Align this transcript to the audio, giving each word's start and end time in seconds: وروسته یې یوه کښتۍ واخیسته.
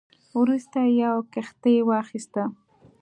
وروسته 0.39 0.77
یې 0.85 0.91
یوه 1.01 1.21
کښتۍ 1.33 1.75
واخیسته. 1.87 2.43